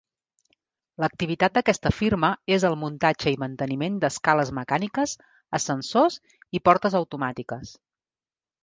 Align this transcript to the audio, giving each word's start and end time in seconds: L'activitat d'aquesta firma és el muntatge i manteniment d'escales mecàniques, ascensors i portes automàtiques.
L'activitat 1.03 1.53
d'aquesta 1.59 1.91
firma 1.97 2.31
és 2.57 2.65
el 2.71 2.77
muntatge 2.85 3.35
i 3.35 3.39
manteniment 3.45 4.01
d'escales 4.05 4.55
mecàniques, 4.61 5.15
ascensors 5.61 6.19
i 6.61 6.65
portes 6.71 7.01
automàtiques. 7.05 7.79